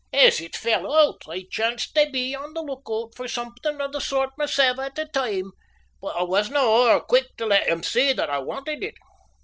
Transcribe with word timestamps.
As 0.11 0.41
it 0.41 0.55
fell 0.55 0.91
oot 0.91 1.21
I 1.29 1.45
chanced 1.51 1.93
tae 1.93 2.09
be 2.09 2.33
on 2.33 2.55
the 2.55 2.63
look 2.63 2.89
oot 2.89 3.13
for 3.15 3.27
something 3.27 3.79
o' 3.79 3.87
the 3.87 4.01
sort 4.01 4.31
mysel' 4.35 4.81
at 4.81 4.95
the 4.95 5.05
time, 5.05 5.51
but 6.01 6.15
I 6.17 6.23
wasna 6.23 6.57
ower 6.57 7.01
quick 7.01 7.37
to 7.37 7.45
let 7.45 7.67
him 7.67 7.83
see 7.83 8.11
that 8.11 8.27
I 8.27 8.39
wanted 8.39 8.83
it. 8.83 8.95